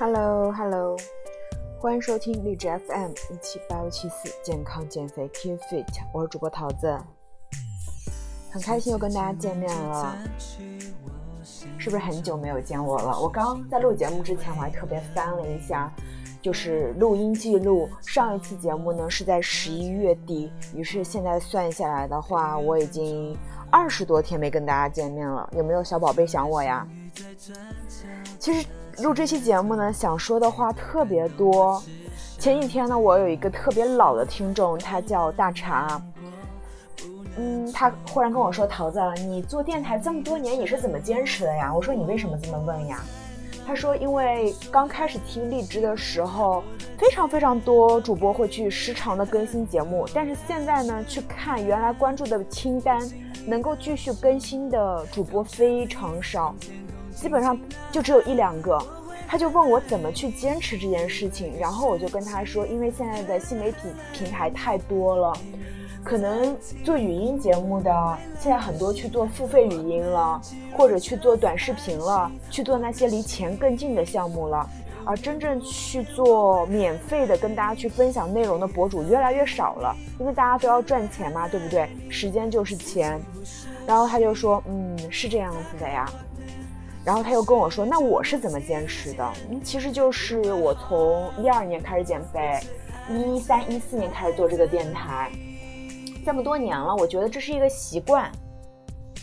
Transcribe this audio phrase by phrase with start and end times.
[0.00, 0.96] Hello，Hello，
[1.80, 6.96] 欢迎收听荔枝 FM 一七八六七四健康减肥 Keep Fit，我是主播桃子，
[8.48, 10.16] 很开心又跟大家见面了，
[11.42, 13.20] 是不是很久没有见我了？
[13.20, 15.92] 我刚在录节目之前，我还特别翻了一下，
[16.40, 23.36] 就是录音记录，上一期节目呢是在十一月底，于是现在算下来的话，我已经
[23.68, 26.86] 二十多天没跟大家见面了，有没有小宝贝想我呀？
[28.38, 28.64] 其实。
[29.02, 31.80] 录这期节目呢，想说的话特别多。
[32.38, 36.00] 前几天呢，我有一个特别老的听众，他叫大茶。
[37.36, 43.00] 嗯，他忽然跟我说：“桃子，你做电台这么多年，你是怎么坚持的呀？”我说：“你为什么这么问呀？”
[43.64, 46.64] 他说：“因为刚开始听荔枝的时候，
[46.98, 52.98] 非常非常多主播会去时常的更新节目，但是现在呢，去看原来关注的清单，
[53.46, 56.52] 能够继续更新的主播非常少。”
[57.20, 57.58] 基本上
[57.90, 58.78] 就只有一两个，
[59.26, 65.32] 他就问我怎么去坚持这件事情，然后我就跟他说，因为现在的新媒体平台太多了，
[66.04, 70.40] 可能做语音节目的现在很多去做付费语音了，
[70.76, 74.64] 或者去做短视频了，去做那些离钱更近的项目了，
[75.04, 81.90] 而真正去做免费的跟大家去分享内容的博主越来越少了，因为大家都要赚钱嘛，对不对？
[82.08, 83.20] 时间就是钱，
[83.86, 86.08] 然后他就说，嗯，是这样子的呀。
[87.04, 89.32] 然后他又跟我说：“那我是怎么坚持的？
[89.64, 92.60] 其实就是我从一二年开始减肥，
[93.08, 95.30] 一三一四年开始做这个电台，
[96.26, 98.30] 这么多年了，我觉得这是一个习惯，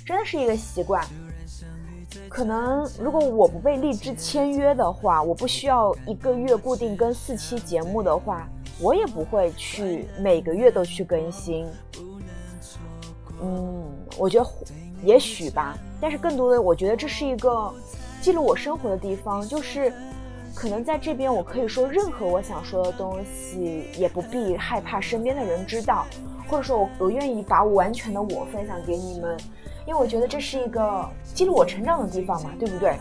[0.05, 1.05] 真的是一个习惯。
[2.27, 8.49] 可能如果我不被荔枝签约的话，我不需要一个月固定更四期节目的话，
[8.81, 11.67] 我也不会去每个月都去更新。
[13.41, 13.85] 嗯，
[14.17, 14.49] 我觉得。”
[15.03, 17.73] 也许吧，但是更多的，我觉得这是一个
[18.21, 19.91] 记录我生活的地方，就是
[20.53, 26.05] 可能在这边我可以说任何我想说的东西，也不必害怕身边的人知道，
[26.47, 29.37] 或者说我我愿意把我完全的我分享给你们，
[29.87, 32.95] 因为我觉得这是一个记录我成长的地方嘛，对不对？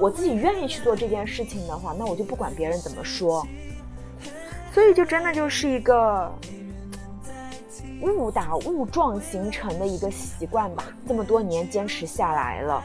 [0.00, 3.46] 我自己愿意去做这件事情的话，那我就不管别人怎么说，
[4.72, 6.32] 所以就真的就是一个。
[8.02, 12.82] 误打误撞形成的一个习惯吧，这么多年坚持下来了，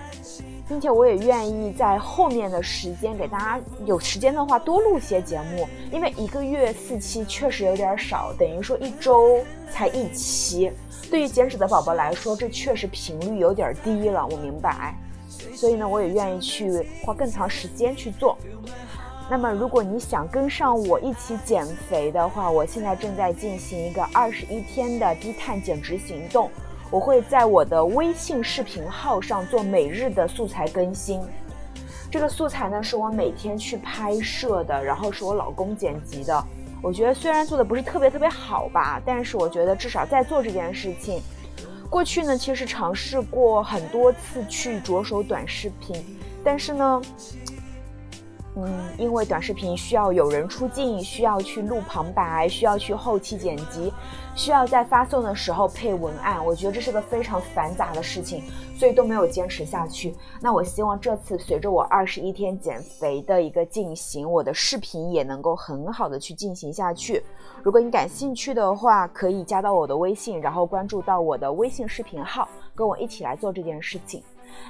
[0.67, 9.39] 并且我也愿意在后面的时间给大家有时间的话多录些节目，因为一个月四期确实有点少，等于说一周
[9.71, 10.71] 才一期，
[11.09, 14.95] 对于减脂的宝宝来说，这确实频率有点低了，我明白，
[15.53, 18.37] 所以呢，我也愿意去花更长时间去做。
[19.33, 26.51] 那么，如果你想跟上我一起减肥的话，我现在正在进行一个二十一天的低碳减脂行动。
[26.91, 31.19] 我会在我的微信视频号上做每日的素材更新。
[32.11, 36.43] 这个素材呢，是我每天去拍摄的，然后是我老公剪辑的。
[36.79, 41.19] 我觉得虽然做的不是特别特别好吧，但是我觉得至少在做这件事情。
[41.89, 47.01] 过去呢，其实尝试过很多次去着手短视频，但是呢。
[48.55, 53.91] 嗯，因为短视频需要有人出镜，需要去录旁白，需要去后期剪辑，
[54.35, 58.43] 需要在发送的时候配文案，我觉得这是个非常繁杂的事情，
[58.77, 60.15] 所以都没有坚持下去。
[60.39, 67.23] 那我希望这次随着我二十一天减肥的一个进行，我的视频也能够很好的去进行下去。
[67.63, 74.21] 如果你感兴趣的话，可以加到我的微信，然后关注到我的微信视频号，跟我一起来做这件事情。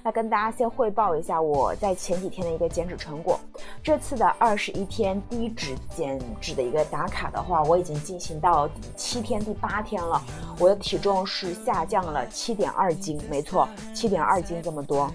[0.03, 3.39] 那跟大家先汇报一下我在前几天的一个减脂成果。
[3.81, 10.21] 这次的二十一天低脂减脂的一个打卡的话，我已经进行到第七天、第八天了。
[10.59, 15.11] 我的体重是下降了七点二斤，没错，七点二斤这么多，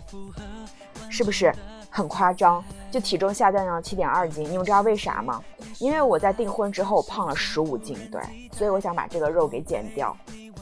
[1.09, 1.55] 是不是
[1.91, 2.63] 很夸张？
[2.91, 5.43] 就体重下降了七点二斤，你们知道为啥吗？
[5.79, 10.17] 因为我在订婚之后胖了十五斤，对，所以我想把这个肉给减掉。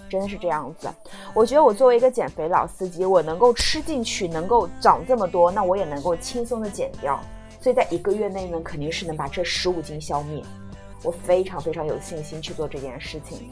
[0.08, 0.88] 真的是这样子，
[1.34, 7.20] 我觉得我作为一个减肥老司机，我能够吃进去，能够长这么多，那我也能够轻松的减掉。
[7.60, 10.42] 所以在一个月内呢，肯定是能把这十五斤消灭。
[11.02, 13.50] 我非常非常有信心去做这件事情。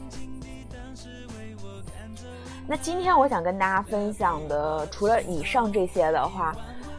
[2.67, 6.55] 那今天我想跟大家分享的，除了以上这些的话。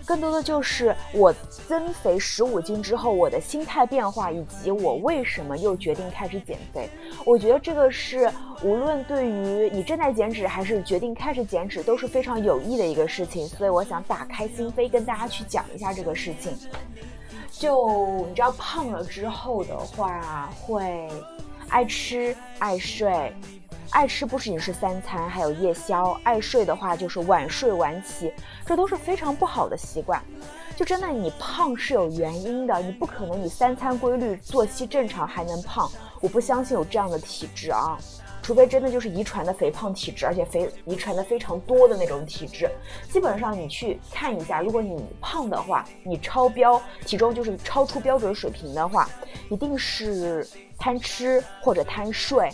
[0.07, 1.35] 更多的就是我
[1.67, 6.89] 增肥十五斤之后，我的心态变化，以及我为什么又决定开始减肥。
[7.25, 8.31] 我觉得这个是
[8.63, 13.47] 无论对于你正在减脂，还是决定开始减脂，都是非常有益的一个事情。
[13.49, 16.57] 所以我想打开心扉，跟大家去讲一下这个事情。
[17.51, 21.09] 就你知道，胖了之后的话，会
[21.69, 23.33] 爱吃爱睡。
[23.91, 28.33] 爱吃不仅是三餐，还有夜宵；爱睡的话就是晚睡晚起，
[28.65, 30.23] 这都是非常不好的习惯。
[30.77, 35.91] 就真的你胖是有原因的，你不可能你三餐规律、作息正常还能胖，
[36.21, 37.97] 我不相信有这样的体质啊。
[38.43, 42.71] 除非真的就是遗传的肥胖体质，而且肥遗传的非常多的那种体质，
[43.11, 49.09] 基本上你去看一下，如果你胖的话，你超标体重就是超出标准水平的话，
[49.51, 50.47] 一定是
[50.79, 52.49] 贪吃或者贪睡，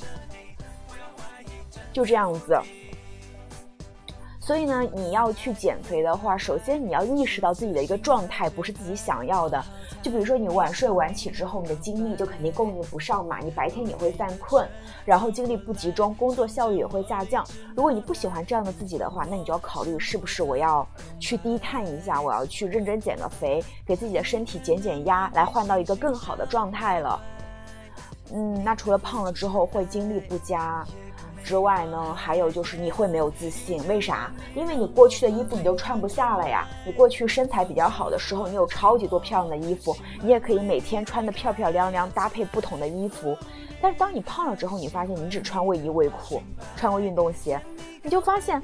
[1.93, 2.61] 就这样子。
[4.41, 9.65] 所以呢，你要去减肥的话，首先你要意识到自己的一个状态不是自己想要的。
[10.03, 14.69] 就比如说你晚睡晚起之后，你的精力就肯定供应不上嘛，你白天也会犯困，
[15.05, 17.47] 然后精力不集中，工作效率也会下降。
[17.77, 20.85] 如果你不喜欢这样的自己的话，那你就要考虑是不是我要
[21.21, 27.23] 去低碳一下，我要去认真减个肥，给自己的身体减减压，来换到一个更好的状态了。
[28.35, 30.85] 嗯，那除了胖了之后会精力不佳。
[31.43, 34.31] 之外呢，还有就是你会没有自信，为啥？
[34.55, 36.67] 因为你过去的衣服你都穿不下了呀。
[36.87, 43.37] 你过去身材比较好的时候，你有超级多漂亮的衣服，你也可以每天穿的漂漂亮亮，搭配不同的衣服。
[43.81, 46.41] 但是当你胖了之后，你发现你只穿卫衣卫裤，
[46.77, 47.61] 穿过运动鞋，
[48.03, 48.63] 你就发现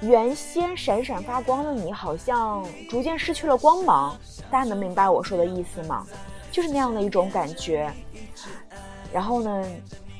[0.00, 4.16] 原先闪闪发光的你，好像逐渐失去了光芒。
[4.50, 6.06] 大家能明白我说的意思吗？
[6.50, 7.90] 就是那样的一种感觉。
[9.12, 9.64] 然后呢？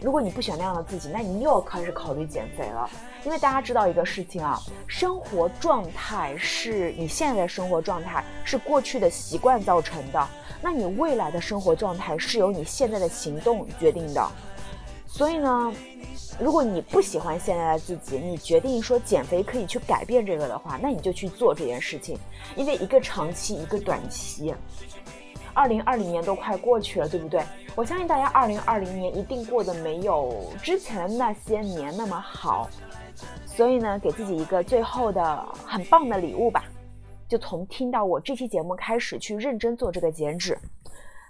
[0.03, 2.91] 如果你不喜欢那样的自己，那你又要开始考虑减肥了。
[3.25, 4.59] 因为大家知道一个事情啊，
[4.89, 10.29] 生活状态是你现在的生活状态是过去的习惯造成的，
[10.61, 14.29] 那你未来的生活状态是由你现在的行动决定的。
[15.07, 15.73] 所以呢，
[16.41, 22.19] 如果你不喜欢现在的自己，你决定说减肥可以去改变这个的话，那你就去做这件事情，
[22.57, 24.53] 因为一个长期，一个短期。
[25.55, 27.43] 二零二零年都快过去了，对不对？
[27.75, 32.69] 我相信大家二零二零年一定过得没有之前那些年那么好，
[33.47, 36.65] 所以呢，给自己一个最后的很棒的礼物吧，
[37.29, 40.59] 就从听到我这期节目开始去认真做这个减脂。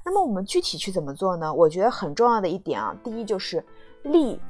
[0.05, 1.53] 那么我们具体去怎么做呢？
[1.53, 3.65] 我觉得很重要的一点啊，第一就是
[4.03, 4.41] 立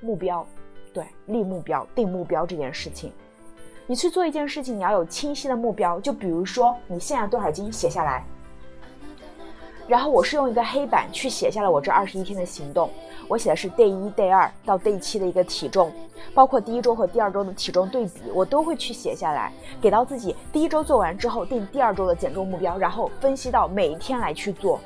[0.00, 0.46] 目标，
[0.94, 3.12] 对，立目标、定目标这件事情，
[3.86, 6.00] 你去做一件事情，你要有清晰的目标。
[6.00, 8.24] 就比如说你现在多少斤，写下来。
[9.88, 12.90] 然后我是用一个黑板去写下了我这二十一天的行动，
[13.26, 15.90] 我写的是 day 一、day 二到 day 七的一个体重，
[16.34, 19.50] 包括第一周和第二周的体重对比，我都会去写下来，
[19.80, 20.36] 给到自己。
[20.52, 24.78] 第一周做完之后定第二周的减重目标，然后分析到每一天来去做，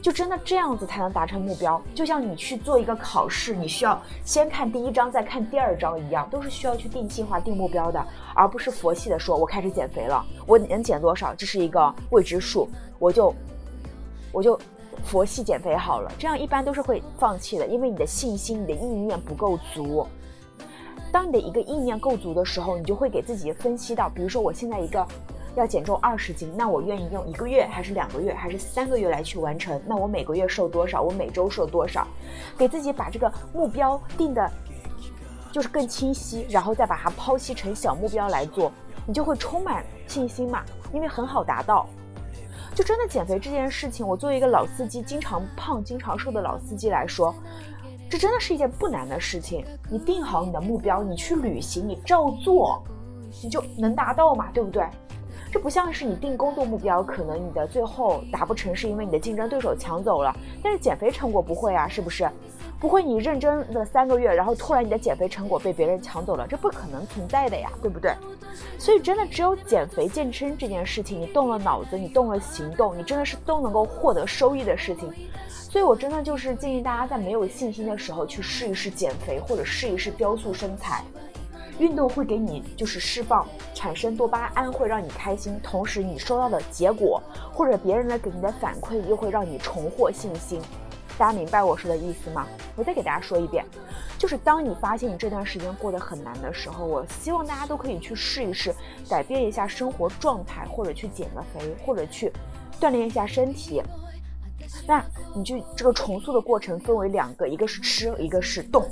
[0.00, 1.82] 就真的这样子才能达成目标。
[1.92, 8.00] 就像你去做一个考试，你需要先看第一章再看第二章一样，都是需要去定计划、定目标的，
[8.36, 12.68] 而不是佛系的说，我开始减肥了，我能减多少，这是一个未知数，
[13.00, 13.34] 我就。
[14.34, 14.58] 我就
[15.04, 20.06] 佛系减肥好了，这样一般都是会放弃的，因为你的信心、你的意念不够足。
[21.12, 25.06] 当你的一个意念够足的时候，你就会给自己分析到，比如说我现在一个
[25.54, 29.80] 要减重二十斤，那我愿意用一个月还是两个月还是三个月来去完成？
[29.86, 31.00] 那我每个月瘦多少？
[31.00, 32.04] 我每周瘦多少？
[32.58, 34.50] 给自己把这个目标定的，
[35.52, 38.72] 就是更清晰，然后再把它剖析成小目标来做，
[39.06, 41.86] 你就会充满信心嘛，因为很好达到。
[42.74, 47.32] 就真的减肥这件事情，我作为一个老司机，经常胖、经常瘦的老司机来说，
[48.10, 49.64] 这真的是一件不难的事情。
[49.88, 52.82] 你定好你的目标，你去旅行，你照做，
[53.42, 54.84] 你就能达到嘛，对不对？
[55.52, 60.34] 这不像是你定工作目标，可能你的最后达不成，是因为你的竞争对手抢走了。
[60.60, 62.28] 但是减肥成果不会啊，是不是？
[62.84, 68.12] 不会，你认真的三个月，然后突然你的减肥成果被别人抢走了，这不可能存在的呀，对不对？
[68.78, 75.10] 所以真的只有减肥健身这件事情，你动了脑子，你动了行动，你真的是都能够获得收益的事情。
[75.48, 81.02] 所以我真的就是建议大家在没有信心的时候去试一试减肥，或者试一试雕塑身材。
[81.78, 87.18] 运动会给你就是释放产生多巴胺，会让你开心，同时你收到的结果
[87.50, 90.60] 或者别人的给你的反馈又会让你重获信心。
[91.16, 92.46] 大家明白我说的意思吗？
[92.76, 93.64] 我再给大家说一遍，
[94.18, 98.74] 就是当你发现你这段时间过得很难的时候，我希望大家都可以去试一试，
[99.08, 102.32] 改变一下生活状态，或者去减个肥，或者去
[102.80, 103.80] 锻炼一下身体。
[104.88, 105.04] 那
[105.36, 108.84] 你就这个重塑的过程分为两个，一个是吃，一个是动。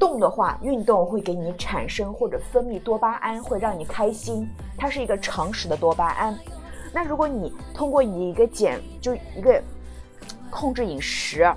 [0.00, 6.38] 动的话，运动会给你产生或者分泌多巴胺，会让你开心，它是一个常识的多巴胺。
[6.92, 9.62] 那如果你通过你一个减，就一个
[10.50, 11.52] 控制饮食。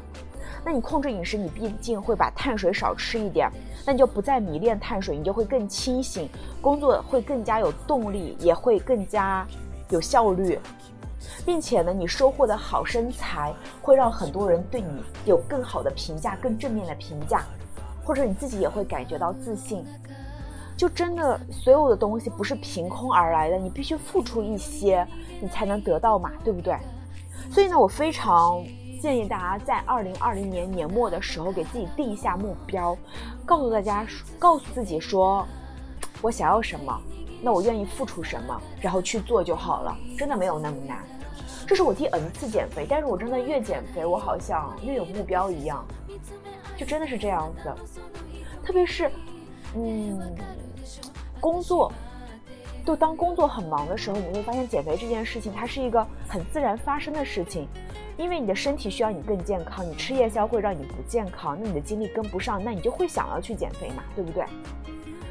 [0.69, 3.49] 那你控制饮食，你毕竟会把碳水少吃一点，
[3.87, 6.29] 那你就不再迷恋碳水，你就会更清醒，
[6.61, 9.47] 工作会更加有动力，也会更加
[9.89, 10.59] 有效率，
[11.43, 17.41] 并且呢，你收获的好身材会让很多人对你有更好的评价，更正面的评价，
[18.05, 19.83] 或者你自己也会感觉到自信。
[20.77, 25.03] 就真的所有的东西不是凭空而来的，你必须付出一些，
[25.41, 26.77] 你才能得到嘛，对不对？
[27.49, 28.63] 所以呢，我非常
[29.01, 32.97] 建议大家在二零二零年年末的时候给自己定一下目标，
[33.45, 34.05] 告诉大家，
[34.37, 35.47] 告诉自己说，
[36.21, 37.01] 我想要什么，
[37.41, 41.03] 那我愿意付出什么，然后去做就好了，真的没有那么难。
[41.65, 45.85] 这是我第 N 次减肥，但是我真的越减肥，我好像越有目标一样，
[46.77, 47.73] 就真的是这样子，
[48.63, 49.09] 特别是，
[49.75, 50.19] 嗯。
[51.41, 51.89] 工作，
[52.85, 57.65] 就当工作很忙的时候，你会发现减肥这件事情，它是一个很自然发生的事情，
[58.19, 64.45] 因为你的身体需要你更健康，你吃夜宵会让你不健康，那你的精力跟不上，那你就会想要去减肥嘛，对不对？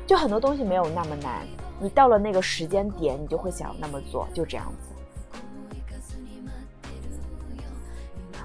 [0.07, 1.47] 就很多东西没有那么难，
[1.79, 4.89] 你到了那个时间点，你就会想要那么做，就这样子。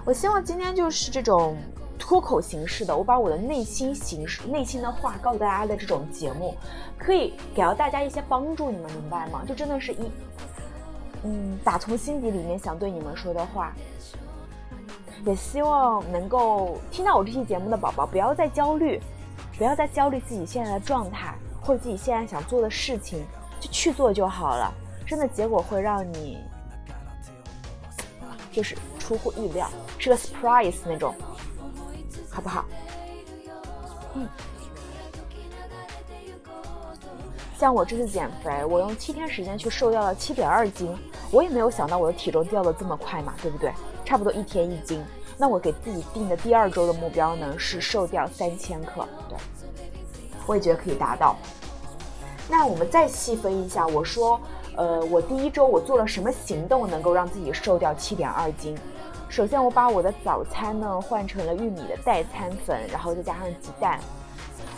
[0.04, 1.58] 我希望今天就是这种。
[2.06, 6.54] 脱口形式的，我把我的内心形式、内心的话告诉大家的这种节目，
[6.98, 9.46] 可以给到大家一些帮助，你们明白吗？
[9.48, 10.12] 就真的是一，
[11.24, 13.74] 嗯，打从心底里面想对你们说的话，
[15.26, 19.02] 也希望能够听到我这期节目的宝宝不要再焦虑，
[19.58, 23.26] 不要再焦虑自己现在的状态或者自己现在想做的事情，
[23.60, 24.74] 就去做就好了。
[25.06, 26.38] 真的结果会让你
[28.52, 31.14] 就是出乎意料，是个 surprise 那种。
[32.30, 32.66] 好不好？
[34.16, 34.28] 嗯，
[37.58, 40.98] 像我这次减肥，我用七天时间去瘦掉了七点二斤，
[41.32, 43.72] 我也没有想到我的体重掉的这么快嘛，对不对？
[44.06, 45.04] 差不多一天一斤。
[45.38, 49.38] 那我给自己定的第二周的目标呢，是瘦掉三千克，对，
[50.46, 51.36] 我也觉得可以达到。
[52.50, 54.40] 那我们再细分一下，我说，
[54.76, 58.78] 呃，我第一周我做了什么行动能够让自己瘦掉七点二斤？
[59.28, 64.00] 首先，我把我的早餐呢换成了玉米的代餐粉，然后再加上鸡蛋。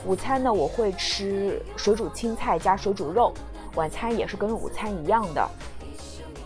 [0.05, 3.34] 午餐呢，我会吃水煮青菜加水煮肉。
[3.74, 5.50] 晚餐也是跟午餐一样的。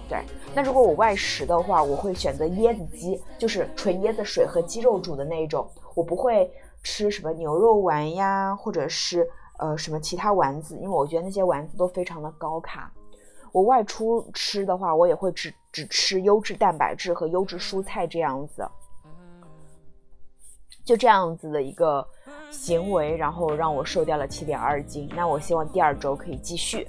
[0.08, 0.24] 对，
[0.60, 5.66] 那如果我外食的话，我会选择椰子鸡，就是纯椰子水和鸡肉煮的那一种。
[5.96, 6.52] 我不会
[6.84, 9.26] 吃什么牛肉丸呀，或者是
[9.58, 12.92] 呃什么其他丸子，因为我觉得那些丸子都非常的高卡。
[13.54, 18.70] 我外出吃的话，我也会只只吃优质蛋白质和优质蔬菜这样子，
[20.84, 22.06] 就这样子的一个
[22.52, 25.10] 行为，然后让我瘦掉了七点二斤。
[25.16, 26.86] 那我希望第二周可以继续。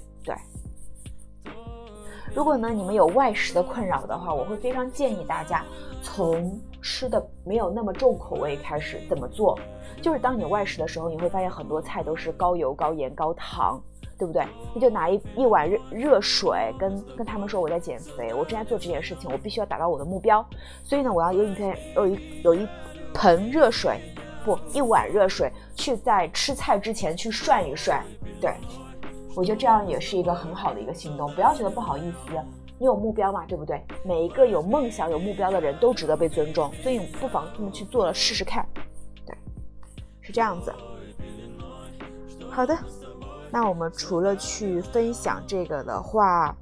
[2.34, 5.64] 如果呢你们有外食的困扰的话，我会非常建议大家
[6.02, 9.00] 从吃的没有那么重口味开始。
[9.08, 9.58] 怎么做？
[10.00, 13.80] 就是当你外食的时候，你会发现很多菜都是高油、高盐、高糖。
[14.18, 14.44] 对不对？
[14.74, 20.46] 你就拿一一碗热热水，跟跟他们说我在减肥，我正在做这件事情，我必须要达到我的目标。
[20.84, 22.68] 所以呢，我要有一盆有一有一
[23.14, 23.98] 盆热水，
[24.44, 28.04] 不，一碗热水，去在吃菜之前去涮一涮。
[28.42, 28.52] 对，
[29.36, 31.32] 我觉得这样也是一个很好的一个行动。
[31.34, 32.32] 不要觉得不好意思，
[32.78, 33.82] 你有目标嘛，对不对？
[34.04, 38.66] 每一个有梦想、有目标的人都值得被尊重，所以不妨这么去做了试试看。
[39.24, 39.36] 对，
[40.20, 40.72] 是这样子。
[42.50, 42.76] 好的。
[43.52, 46.56] 那我们除了去分享这个的话，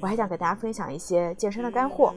[0.00, 2.14] 我还想给大家分享一些健身的干货。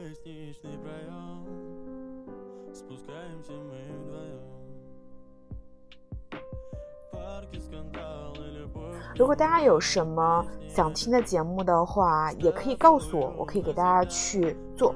[9.18, 14.94] 如果大家有什么想听的节目的话，也可以告诉我，我可以给大家去做。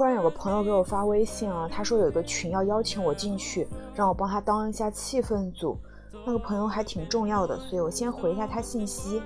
[0.00, 5.76] 忽然有个朋友给我发微信啊，他说有一个群要邀请我进去，让我帮他当一下气氛组。
[6.24, 9.20] 那个朋友还挺重要的，所以我先回一下他信息。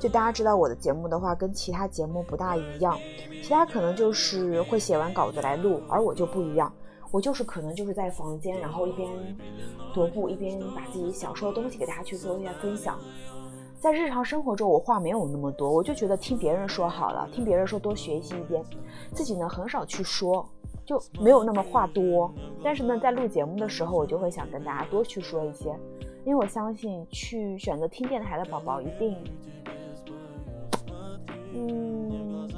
[0.00, 2.98] 就大家知道我的节目的话，跟其他节目不大一样，
[3.40, 6.72] 其他可能就是会写完稿子来录，而我就不一样，
[7.12, 9.08] 我就是可能就是在房间，然后一边
[9.94, 12.98] 踱步，一边把自己想说的东西给大家去做一下分享。
[13.78, 18.64] 在日常生活中，我话没有那么多，我就觉得听别人说好了，听别人说多学习一点，
[19.12, 20.44] 自己呢很少去说，
[20.84, 22.32] 就没有那么话多。
[22.64, 25.68] 但是呢，在录节目的时候，我就会想跟大家多去说一些，
[26.24, 29.16] 因为我相信去选择听电台的宝宝一定，
[31.54, 32.48] 嗯，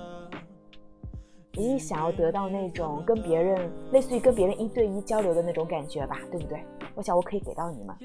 [1.53, 6.63] 一定想要得到那种跟别人类似于跟别人一对一交流的那种感觉吧，对不对？
[6.95, 7.97] 我想我可以给到你们。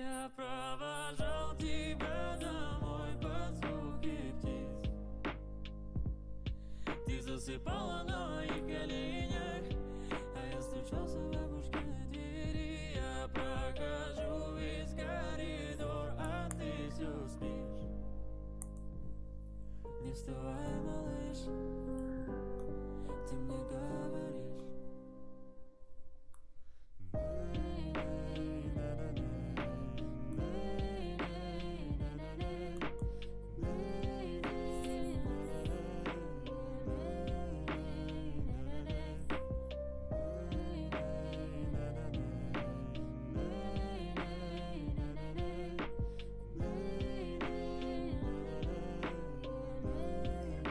[7.53, 8.32] Засыпала ночь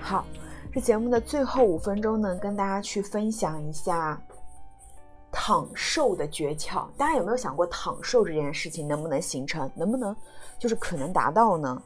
[0.02, 0.26] 好，
[0.72, 4.20] 这节目的最后五分钟呢，跟大家去分享一下
[5.30, 6.88] 躺瘦的诀窍。
[6.96, 10.14] 大家有没有想过，躺瘦这件事情能不能形成，能不能
[10.58, 11.80] 就是可能达到呢？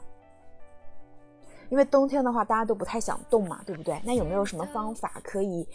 [1.69, 4.01] 因为冬天的话，大家都不太想动嘛，对不对？
[4.03, 5.69] 那有没有什么方法可以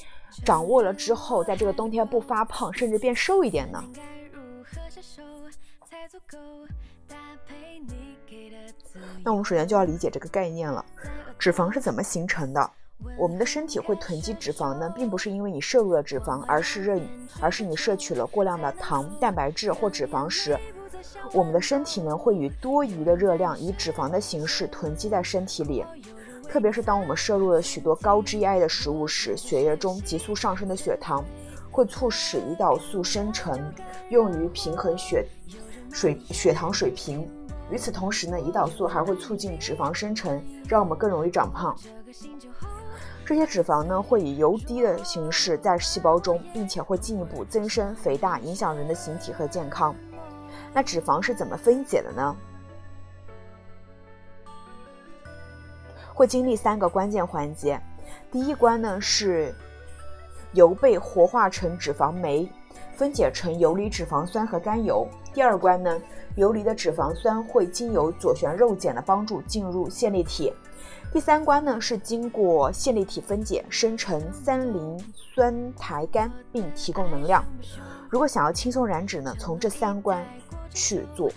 [0.44, 3.84] 掌握了之后，在这个冬天不发胖，甚至变瘦一点呢？
[9.24, 10.84] 那我们首先就要理解这个概念了。
[11.38, 12.72] 脂肪是怎么形成的？
[13.18, 17.02] 我们的身体会囤积脂肪呢，并不是因为你摄入了脂肪，而是认，
[17.40, 20.56] 而是你摄取了过量的糖、蛋白质或脂肪时，
[21.34, 25.84] 我们的身体呢会以多余的热量以脂肪的形式囤积在身体里。
[26.48, 31.26] 特别是当我们摄入了许多高 GI 的食物时，血液中急速上升的血糖
[31.72, 33.60] 会促使胰岛素生成，
[34.10, 35.26] 用于平衡血
[35.92, 37.28] 水血糖水平。
[37.70, 41.76] 与此同时呢，胰岛素还会促进脂肪生成，让我们更容易长胖。
[43.26, 49.96] 这些脂肪呢，会以油滴的形式在细胞中，并且会进一步增生肥大，影响人的形体和健康。
[50.74, 52.36] 那脂肪是怎么分解的呢？
[56.14, 57.82] 会经历三个关键环节。
[58.30, 59.56] 第一关呢是
[60.52, 62.52] 油被活化成脂肪酶，
[62.96, 65.08] 分解成游离脂肪酸和甘油。
[65.34, 66.02] 第二关呢。
[66.38, 70.54] 游离的脂肪酸会经由左旋肉碱的帮助进入线粒体。
[71.12, 77.44] 第三关呢是经过线粒体分解生成三磷酸肽苷，并提供能量。
[78.10, 80.26] 如果想要轻松燃脂呢，从这三关
[80.74, 81.30] 去做。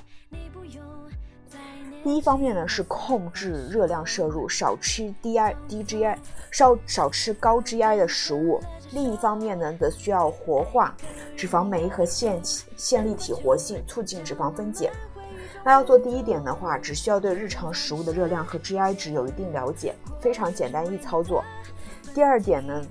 [2.05, 6.17] 第一方面呢是控制热量摄入，少吃低 I 低 GI，
[6.53, 8.61] 少少吃高 GI 的食物。
[8.95, 10.95] 另一方面呢，则需要活化
[11.37, 12.41] 脂肪酶和线
[12.77, 14.93] 线粒体活性，促进脂肪分解。
[15.65, 21.43] 那要做第一点的话，只需要对日常食物的热量和 GI 值有一定了解，非常简单易操作。
[22.15, 22.83] 第二点呢，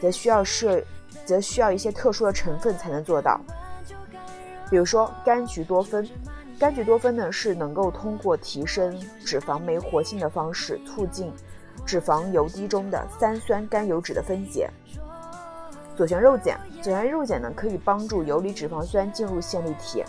[0.00, 0.80] 则需要设，
[1.24, 3.40] 则需要一些特殊的成分才能做到，
[4.70, 6.08] 比如说柑橘多酚。
[6.58, 11.30] 柑橘多酚呢，是能够通过提升脂肪酶活性的方式，促进
[11.86, 14.68] 脂肪油滴中的三酸甘油脂的分解。
[15.96, 20.04] 左旋肉碱，左旋肉碱呢，可以帮助游离脂肪酸进入线粒体，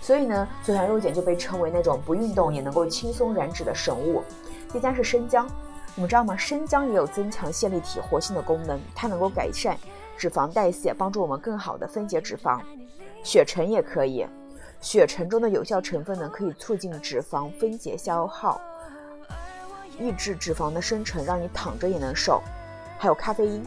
[0.00, 4.22] 所以呢，左旋肉碱就被称为那种不运动也能够轻松燃脂的神物。
[4.70, 5.46] 第三是生姜，
[5.94, 6.36] 你们知道吗？
[6.36, 9.74] 生姜也有增强线粒体活性的功能，它能够改善
[10.18, 12.60] 脂肪代谢，帮助我们更好的分解脂肪。
[13.22, 14.26] 血橙也可以。
[14.80, 18.60] 血橙中的有效成分呢，可以促进脂肪分解消耗，
[19.98, 22.42] 抑制脂肪的生成，让你躺着也能瘦。
[22.98, 23.66] 还有咖啡因，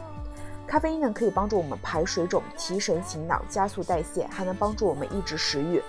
[0.65, 5.81] 咖啡因呢可以帮助我们排水肿、提神醒脑、加速代谢，还能帮助我们抑制食欲。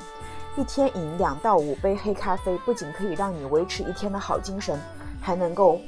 [0.57, 4.78] 一天饮两到五杯黑咖啡，不仅可以让你维持一天的好精神，
[5.20, 5.81] 还能够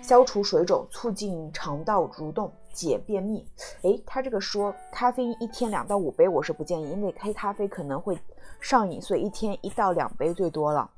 [0.00, 3.44] 消除水肿、促进肠道蠕动、解便秘。
[3.82, 8.18] 诶，他这个说咖啡因一天两到五杯，我是不建议，因为黑咖啡可能会。
[8.60, 10.88] 上瘾，所以一天一到两杯最多了。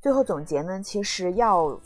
[0.00, 1.78] 最后总结呢，其实要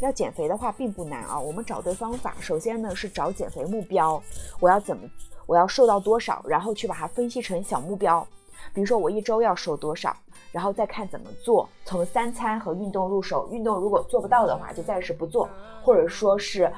[0.00, 1.38] 要减肥的话并不难啊。
[1.38, 4.22] 我们找对方法，首先呢是找减肥目标，
[4.60, 5.08] 我要怎么，
[5.46, 8.26] 我要瘦到多少，然后去把它分析成小目标。
[8.72, 10.16] 比如说我一周要瘦多少，
[10.50, 13.48] 然后再看怎么做，从三餐和运动入手。
[13.52, 15.48] 运动如果做不到的话，就暂时不做，
[15.82, 16.72] 或者说是。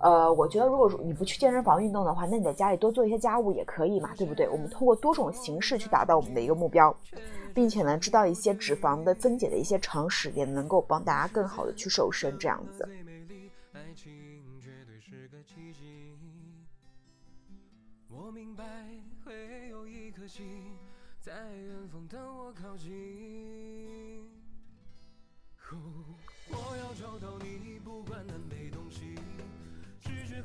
[0.00, 4.48] 呃，我觉得如果你不去健身房运动的话，那你在家里多做一些家务也可以嘛，对不对？
[4.48, 6.94] 我们通过多种形式去达到我们的一个目标，
[7.54, 12.88] 并且呢，知道一些脂肪的分解的一些常识，也能够帮大家更好的去瘦身这样子。
[18.08, 18.64] 我明白
[19.24, 20.44] 会有一颗心
[21.20, 22.90] 在远方等我靠近。
[26.50, 29.14] 我要找到你，不管南北东西，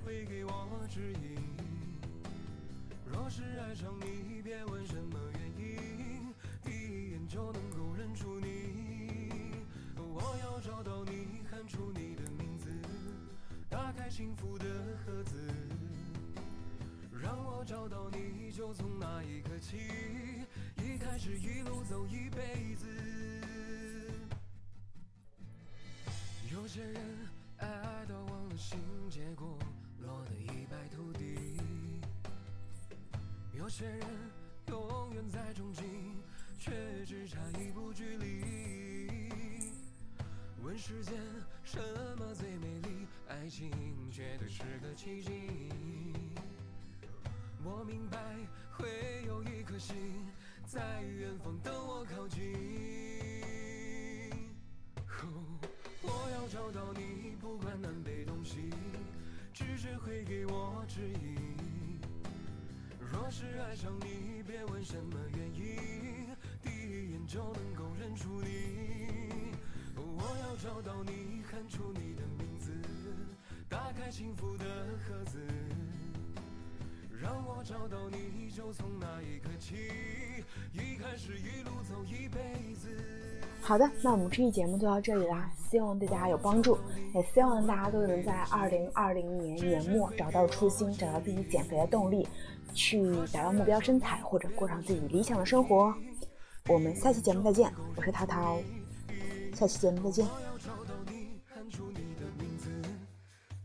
[0.05, 1.35] 会给我指引。
[3.11, 6.31] 若是爱上你，别问什么原因，
[6.63, 9.65] 第一眼就能够认出你。
[9.97, 12.69] 我要找到你，喊出你的名字，
[13.67, 14.65] 打开幸福的
[15.03, 15.35] 盒子。
[17.19, 19.77] 让我找到你，就从那一刻起，
[20.77, 22.85] 一开始一路走一辈子。
[26.53, 27.01] 有些人
[27.57, 29.57] 爱爱到忘了形，结果
[33.77, 34.07] 些人
[34.69, 35.83] 永远在憧憬，
[36.57, 36.71] 却
[37.05, 39.29] 只差一步距离。
[40.63, 41.13] 问世间
[41.65, 41.77] 什
[42.17, 43.05] 么最美丽？
[43.27, 43.69] 爱情
[44.09, 45.49] 绝对是个奇迹。
[47.65, 48.17] 我明白
[48.71, 50.25] 会有一颗心
[50.65, 52.53] 在远方等我靠近。
[56.01, 58.69] 我要找到你，不管南北东西，
[59.53, 61.74] 直觉会给我指引。
[63.25, 66.27] 若是爱上你，别问什么原因，
[66.61, 69.51] 第一眼就能够认出你。
[69.95, 72.71] 我要找到你，喊出你的名字，
[73.67, 74.65] 打开幸福的
[74.99, 75.39] 盒子。
[77.19, 79.73] 让我找到你，就从那一刻起，
[80.71, 83.24] 一开始一路走一辈子。
[83.67, 86.78] 好的，那我们这期节目就到这里啦，希望对大家有帮助，
[87.15, 92.28] 也希望大家都能在二零二零年年末找到初心，找到自己减肥的动力，
[92.75, 95.91] 去达到目标身材，或者过上自己理想的生活。
[96.69, 98.60] 我们下期节目再见，我是涛涛，
[99.56, 100.28] 下期节目再见。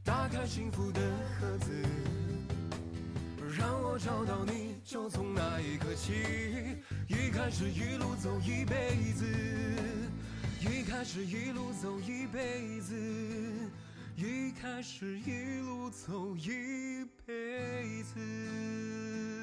[0.02, 1.00] 打开幸福的
[1.38, 1.70] 盒子。
[3.58, 6.14] 让我找到你，就从那一刻起，
[7.10, 9.26] 一开始一路走一辈子，
[10.60, 12.94] 一开始一路走一辈子，
[14.16, 19.39] 一开始一路走一辈子。